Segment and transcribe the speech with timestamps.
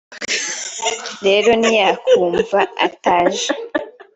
[1.25, 3.49] rero ntiyakumva ataje